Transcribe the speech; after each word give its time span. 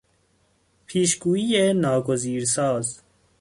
پیشگویی 0.85 1.73
ناگزیرساز 1.73 3.01